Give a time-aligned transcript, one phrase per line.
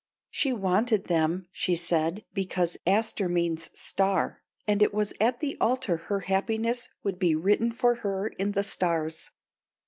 [0.31, 5.97] She wanted them she said because aster means star, and it was at the altar
[5.97, 9.29] her happiness would be written for her in the stars.